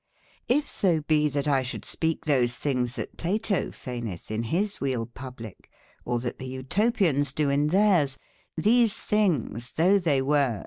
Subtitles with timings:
[0.49, 5.69] j^If so be that X should speake those thinges thatplatofaynethein his weale publique,
[6.05, 8.17] or that the Qtopians doe in TThe Oto theires,
[8.57, 10.59] these thinges thoughe they were